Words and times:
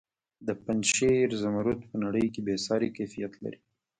د 0.47 0.49
پنجشیر 0.63 1.29
زمرد 1.41 1.79
په 1.89 1.95
نړۍ 2.03 2.25
کې 2.33 2.41
بې 2.45 2.55
ساري 2.67 2.89
کیفیت 2.97 3.33
لري. 3.43 3.59